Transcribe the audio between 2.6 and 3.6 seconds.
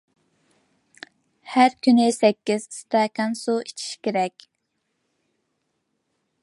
ئىستاكان سۇ